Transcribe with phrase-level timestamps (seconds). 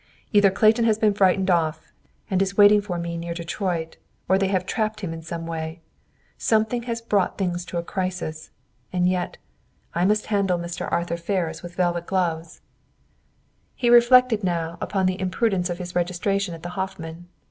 [0.33, 1.91] "Either Clayton has been frightened off,
[2.27, 5.79] and is waiting for me near Detroit, or they have trapped him in some way.
[6.39, 8.49] Something has brought things to a crisis.
[8.91, 9.37] And yet,
[9.93, 10.91] I must handle Mr.
[10.91, 12.61] Arthur Ferris with velvet gloves!"
[13.75, 17.27] He reflected now upon the imprudence of his registration at the Hoffman.